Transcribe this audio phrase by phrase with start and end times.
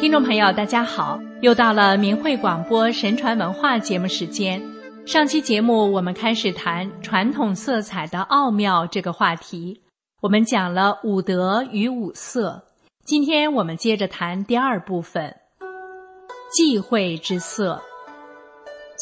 [0.00, 1.18] 听众朋友，大家好！
[1.40, 4.62] 又到了明慧广播神传文化节目时间。
[5.04, 9.82] 上期节目我们开始谈传统色彩的奥妙这个话题，
[10.20, 12.62] 我们讲了五德与五色。
[13.04, 15.34] 今天我们接着谈第二部分，
[16.52, 17.82] 忌讳之色。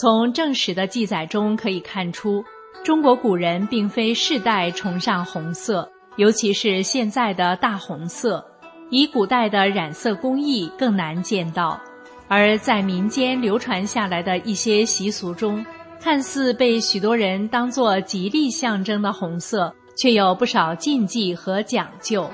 [0.01, 2.43] 从正史的记载中可以看出，
[2.83, 8.43] 中国古人并非世代崇尚红色，尤其是现在的大红色。
[8.89, 11.81] 以古代的染色工艺更难见到，
[12.29, 15.65] 而在民间流传下来的一些习俗中，
[16.01, 22.31] 看似被许多人当作吉利象征的红色，却有不少禁忌和讲究。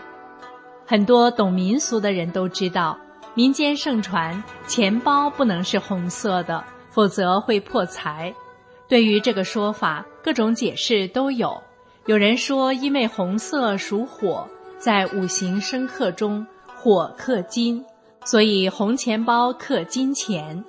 [0.84, 2.98] 很多懂民俗的人都知道，
[3.34, 8.34] 民间盛传钱包不能是红色的，否则会破财。
[8.88, 11.58] 对于这个说法，各种解释都有。
[12.04, 14.46] 有人说，因为红色属火。
[14.78, 16.44] 在五行生克中，
[16.82, 17.80] 火克金，
[18.24, 20.64] 所以红钱包克金钱。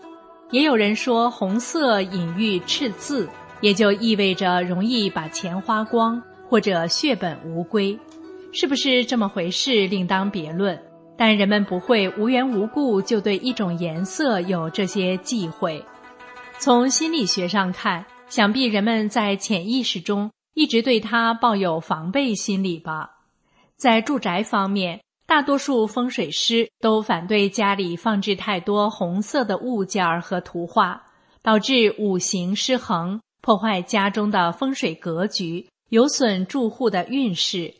[0.51, 3.27] 也有人说红色隐喻赤字，
[3.61, 7.99] 也就意味着容易把钱花光或者血本无归。
[8.51, 10.79] 是不是这么回事，另当别论。
[11.17, 15.83] 但人们不会无缘无故就对一种颜色有这些忌讳。
[16.59, 23.09] 从心理学上看，想必人们在潜意识中一直对它抱有防备心理吧。
[23.75, 31.01] 在住宅方面，大多数风水师都反对家里放置太多红色的物件儿和图画，
[31.41, 37.73] 导致五行失衡，破坏家中的风水格局，有损住户的运势。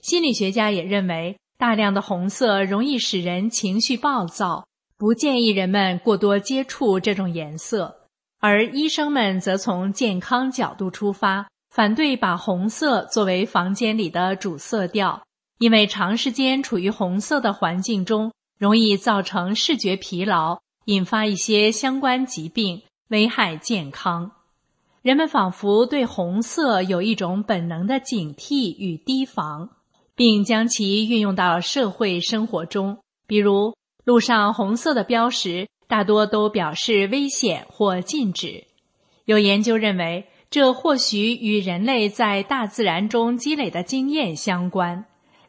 [0.00, 8.06] 心理学家也认为，大量的红色容易使人情绪暴躁，不建议人们过多接触这种颜色。
[8.40, 15.22] 而医生们则从健康角度出发，反对把红色作为房间里的主色调。
[15.58, 24.32] 因为长时间处于红色的环境中，容易造成视觉疲劳，引发一些相关疾病，危害健康。
[25.02, 29.70] 人们仿佛对红色有一种本能的警惕与提防，
[30.14, 32.98] 并将其运用到社会生活中。
[33.26, 33.74] 比如，
[34.04, 38.66] 路上红色的标识大多都表示危险或禁止。
[39.24, 45.06] 有研究认为，这或许与人类在大自然中积累的经验相关。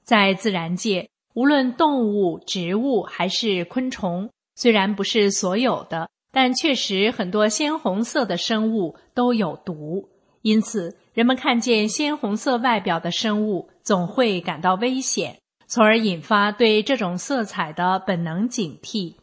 [0.07, 10.07] 在自然界，无论动物、植物还是昆虫，虽然不是所有的，但确实很多鲜红色的生物都有毒。
[10.43, 19.15] 因此，人们看见鲜红色外表的生物，总会感到危险，从而引发对这种色彩的本能警惕。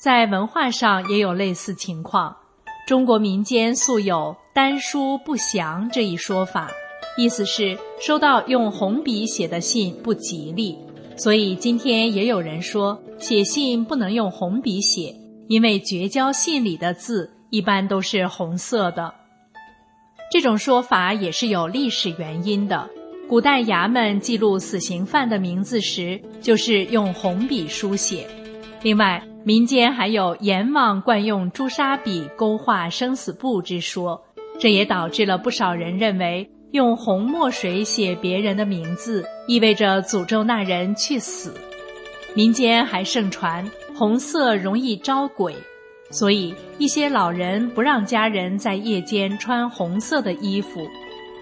[0.00, 2.34] 在文化上也有类似情况，
[2.88, 6.70] 中国民间素有“丹书不祥”这一说法。
[7.16, 10.76] 意思是收到用红笔写的信不吉利，
[11.16, 15.14] 所以今天也有人说写信不能用红笔写，
[15.48, 19.12] 因为绝交信里的字一般都是红色的。
[20.30, 22.88] 这种说法也是有历史原因的。
[23.28, 28.26] 古代衙门记录死刑犯的名字时，就是用红笔书写。
[28.82, 34.22] 另外，民间还有阎王惯用朱砂笔勾画生死簿之说，
[34.58, 36.50] 这也导致了不少人认为。
[36.72, 41.52] 用红墨水写别人的名字，意味着诅咒那人去死。
[42.34, 43.62] 民间还盛传
[43.94, 45.54] 红色容易招鬼，
[46.10, 50.80] 所以一些老人不让家人在夜间穿红色的衣服。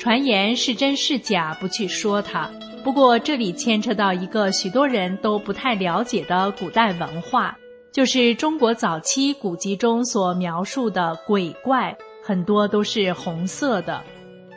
[0.00, 2.50] 传言是真是假，不去说它。
[2.82, 7.56] 不过这里牵扯到一个许多人都不太了解的古代文化，
[7.92, 14.02] 就是中国早期古籍中所描述的鬼怪，很多都是红色的。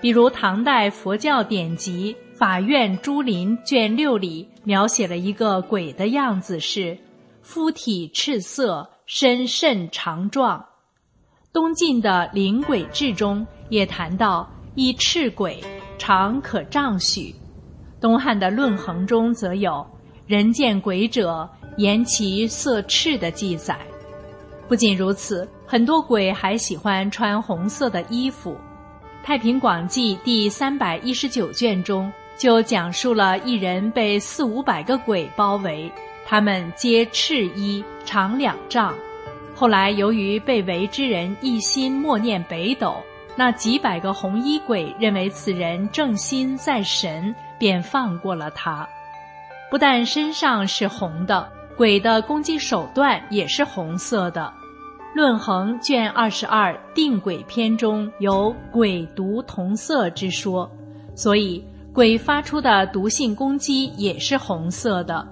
[0.04, 6.98] 比如唐代佛教典籍《法院珠林》卷六里描写了一个鬼的样子是：
[7.42, 10.62] 肤体赤色，身甚长壮。
[11.54, 15.64] 东晋的《灵鬼志》中也谈到一赤鬼，
[15.98, 17.34] 长可丈许。
[18.02, 19.88] 东汉的《论衡》中则有
[20.28, 23.80] 人见鬼者言其色赤的记载。
[24.68, 28.52] 不仅如此，很多鬼还喜欢穿红色的衣服。
[29.24, 35.90] 《太平广记》第三百一十九卷中就讲述了一人被四五百个鬼包围，
[36.26, 38.94] 他们皆赤衣，长两丈。
[39.56, 42.98] 后来由于被围之人一心默念北斗，
[43.38, 48.86] 那几百个红衣鬼认为此人正心在神，便放过了他。
[49.72, 54.54] 不但身上是红的，鬼的攻击手段也是红色的。
[55.14, 60.70] 《论衡》卷二十二《定鬼篇》中有鬼毒同色之说，
[61.14, 61.64] 所以
[61.94, 65.26] 鬼发出的毒性攻击也是红色的。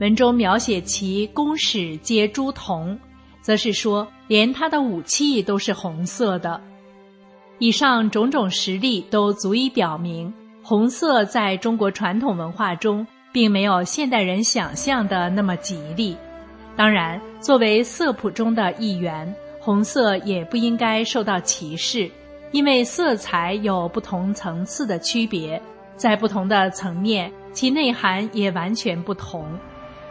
[0.00, 2.98] 文中描写其弓矢皆朱铜，
[3.40, 6.60] 则是说连他的武器都是红色的。
[7.60, 16.16] 以上种种实例都足以表明，红色在中国传统文化中并没有现代人想象的那么吉利。
[16.76, 22.10] 当然，作为色谱中的一员，红色也不应该受到歧视，
[22.52, 25.60] 因为色彩有不同层次的区别，
[25.96, 29.46] 在不同的层面，其内涵也完全不同。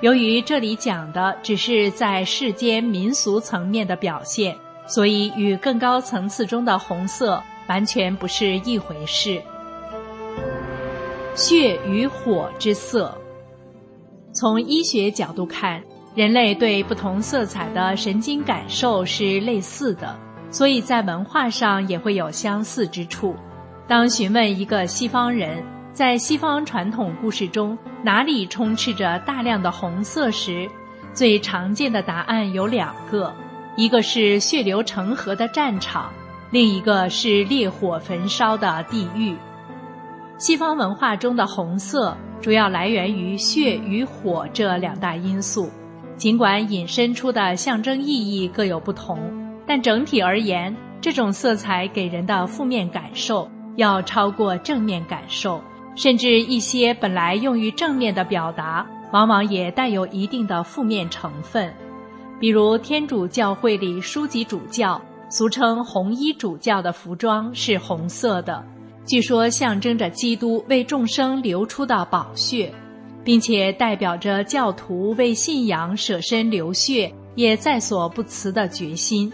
[0.01, 4.55] 由于这里讲的只是在世间民俗层面的表现。
[4.88, 9.39] 所以，与更高层次中的红色完全不是一回事。
[11.35, 13.15] 血与火之色，
[14.33, 15.79] 从医学角度看，
[16.15, 20.17] 人类对不同色彩的神经感受是类似的，
[20.51, 23.35] 所以在文化上也会有相似之处。
[23.88, 25.63] 当询问一个西方人，
[25.94, 30.69] 在西方传统故事中哪里充斥着大量的红色时，
[31.13, 33.33] 最常见的答案有两个。
[33.75, 36.12] 一个是血流成河的战场，
[36.51, 39.35] 另一个是烈火焚烧的地狱。
[40.38, 45.69] 西方文化中的红色主要来源于血与火这两大因素，
[46.19, 49.18] 尽管引申出的象征意义各有不同，
[49.66, 55.62] 但整体而言，这种色彩给人的负面感受要超过正面感受，
[55.95, 61.74] 甚至一些本来用于正面的表达，往往也带有一定的负面成分。
[62.38, 68.62] 比如天主教会里书籍主教，俗称红衣主教的服装是红色的，
[69.06, 72.74] 据说象征着基督为众生流出的宝血，
[73.24, 79.31] 并且代表着教徒为信仰舍身流血也在所不辞的决心。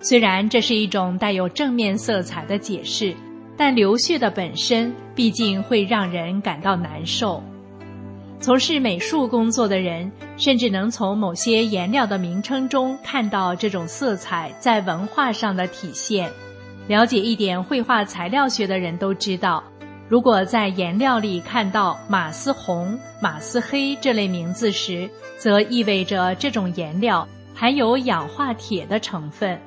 [0.00, 3.14] 虽然这是一种带有正面色彩的解释，
[3.56, 7.42] 但流血的本身毕竟会让人感到难受。
[8.40, 16.30] 从事美术工作的人，甚至能从某些颜料的名称中看到这种色彩在文化上的体现。
[16.86, 19.64] 了解一点绘画材料学的人都知道，
[20.08, 29.60] 如果在颜料里看到马斯红、马斯黑这类名字时，则意味着这种颜料含有氧化铁的成分。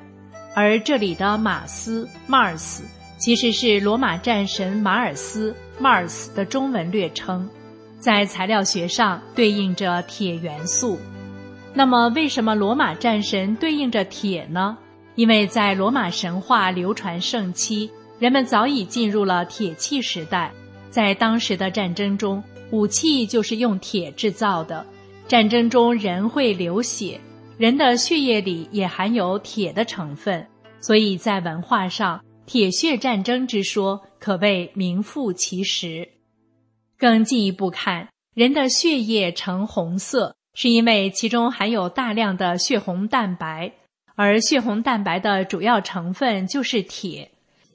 [0.54, 2.80] 而这里的马斯 （Mars）
[3.18, 7.48] 其实是罗马战神马尔斯 （Mars） 的中文略称。
[8.00, 10.98] 在材料学上对应着铁元素，
[11.72, 14.76] 那么为什么罗马战神对应着铁呢？
[15.14, 17.88] 因为在罗马神话流传盛期，
[18.22, 20.52] 人们早已进入了铁器时代，
[20.90, 22.40] 在当时的战争中，
[22.70, 24.86] 武器就是用铁制造的。
[25.26, 27.20] 战争中人会流血，
[27.58, 30.46] 人的血液里也含有铁的成分，
[30.80, 36.08] 所以在文化上，铁血战争之说可谓名副其实。
[36.96, 43.72] 更进一步看，人的血液呈红色，是因为其中含有大量的血红蛋白，
[44.14, 47.31] 而血红蛋白的主要成分就是铁。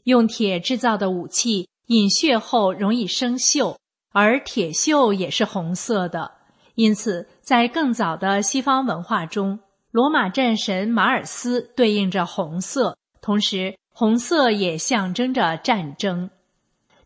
[0.08, 3.76] 用铁制造的武器饮血后容易生锈，
[4.14, 6.32] 而铁锈也是红色的。
[6.76, 9.60] 因此，在更早的西方文化中，
[9.92, 16.30] 罗马战神马尔斯对应着红色，同时红色也象征着战争。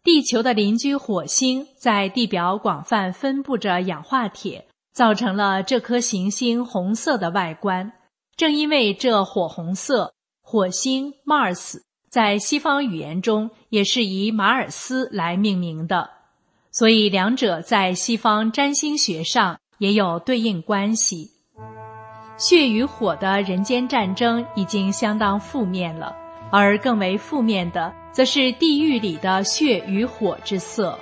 [0.03, 7.93] 地球的邻居火星在地表广泛分布着氧化铁，造成了这颗行星红色的外观。
[8.35, 11.79] 正因为这火红色，火星 Mars
[12.11, 16.09] 在西方语言中也是以马尔斯来命名的，
[16.69, 21.31] 所以两者在西方占星学上也有对应关系。
[22.35, 26.13] 血与火的人间战争已经相当负面了。
[26.51, 30.99] 而更为负面的，则是地狱里的血与火之色。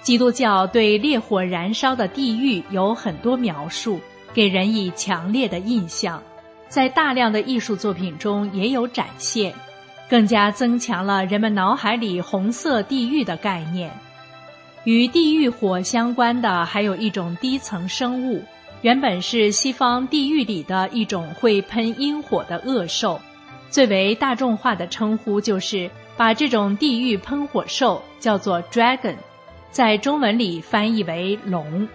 [0.00, 4.00] 基督教对烈火燃烧的地狱有很多描述，
[4.34, 6.20] 给人以强烈的印象，
[6.68, 9.54] 在大量的艺术作品中也有展现，
[10.08, 13.90] 更加增强了人们脑海里红色地狱的概念。
[14.84, 18.42] 与地狱火相关的还有一种低层生物，
[18.82, 23.20] 原本是西方地狱里的一种会喷阴火的恶兽。
[23.70, 29.16] 最为大众化的称呼就是把这种地狱喷火兽叫做 dragon，
[29.70, 31.88] 在中文里翻译为龙。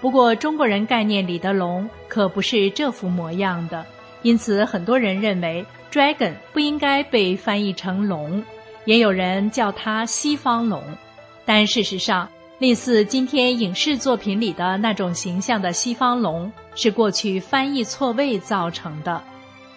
[0.00, 3.86] 不过中国人概念里的龙可不是这副模样的，
[4.22, 8.42] 因此很多人认为 dragon 不应该被翻译成龙，
[8.84, 10.82] 也有人叫它西方龙。
[11.44, 19.22] 但事实上，类似今天影视作品里的那种形象的西方龙，是过去翻译错位造成的。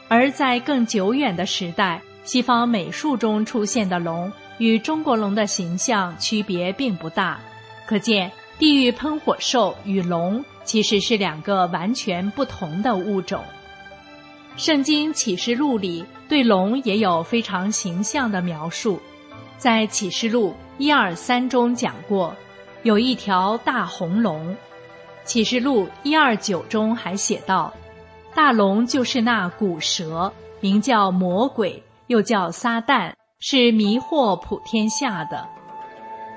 [0.08, 7.40] 而在更久远的时代，西方美术中出现的龙与中国龙的形象区别并不大，
[7.88, 13.44] 可见地狱喷火兽与龙其实是两个完全不同的物种。
[14.58, 19.00] 圣经启示录里对龙也有非常形象的描述，
[19.58, 22.34] 在启示录一二三中讲过，
[22.84, 24.56] 有一条大红龙。
[25.26, 27.74] 启示录一二九中还写道，
[28.34, 30.32] 大龙就是那古蛇，
[30.62, 35.46] 名叫魔鬼，又叫撒旦，是迷惑普天下的。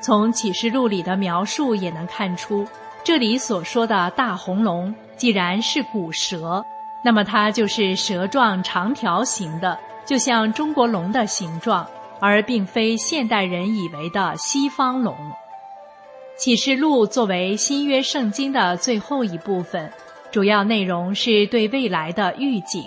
[0.02, 2.66] 从启示录里的描述也能看出，
[3.04, 6.64] 这里所说的大红龙既然是古蛇。
[7.08, 11.88] 那么它就是蛇状长条形的，就像中国龙的形状，
[12.20, 15.16] 而并非现代人以为的西方龙。
[16.36, 19.90] 启示录作为新约圣经的最后一部分，
[20.30, 22.84] 主要内容是对未来的预警，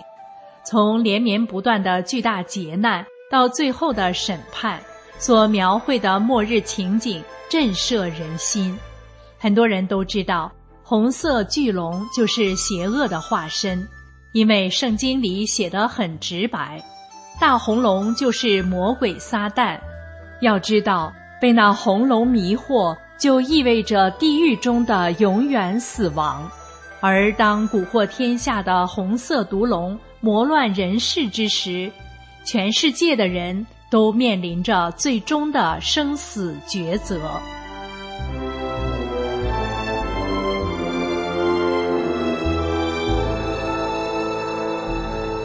[0.63, 4.79] 从连绵不断的巨大劫难到最后的审判，
[5.17, 8.77] 所描绘的末日情景震慑人心。
[9.39, 10.51] 很多人都知道，
[10.83, 13.83] 红色巨龙就是邪恶的化身。
[14.33, 16.81] 因为圣经里写得很直白，
[17.39, 19.77] 大红龙就是魔鬼撒旦。
[20.41, 26.50] 要知道，被那红龙迷惑，就意味着地狱中的永远死亡。
[27.00, 31.91] 而当蛊惑天下的红色毒龙魔乱人世之时，
[32.43, 37.19] 全世界的人都面临着最终的生死抉择。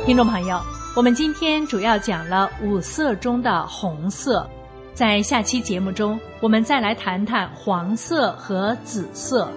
[0.06, 0.62] 听众朋友，
[0.94, 4.48] 我们今天主要讲了五色中的红色，
[4.94, 9.50] 在下期节目中，我们再来谈谈黄色和紫色。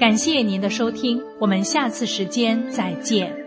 [0.00, 3.43] 感谢您的收听，我们下次时间再见。